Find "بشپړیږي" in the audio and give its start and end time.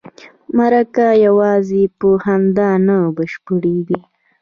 3.15-3.99